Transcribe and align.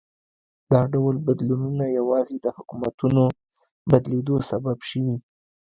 دا 0.71 0.81
ډول 0.93 1.15
بدلونونه 1.27 1.85
یوازې 1.99 2.37
د 2.41 2.47
حکومتونو 2.57 3.23
بدلېدو 3.89 4.35
سبب 4.51 4.77
شوي. 4.89 5.17